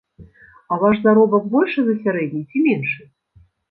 А 0.71 0.79
ваш 0.85 1.03
заробак 1.03 1.43
большы 1.53 1.79
за 1.91 1.95
сярэдні 2.03 2.43
ці 2.49 2.67
меншы? 2.69 3.03